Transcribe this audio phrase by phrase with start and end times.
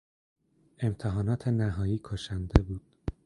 [0.79, 2.81] امتحانات نهایی کشنده بود.